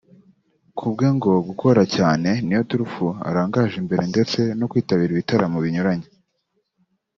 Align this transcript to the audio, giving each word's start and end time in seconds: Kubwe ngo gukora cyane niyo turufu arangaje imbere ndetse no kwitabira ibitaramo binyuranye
Kubwe 0.77 1.07
ngo 1.15 1.31
gukora 1.47 1.81
cyane 1.95 2.29
niyo 2.45 2.61
turufu 2.69 3.05
arangaje 3.27 3.75
imbere 3.81 4.03
ndetse 4.11 4.39
no 4.59 4.65
kwitabira 4.71 5.11
ibitaramo 5.13 5.57
binyuranye 5.65 6.07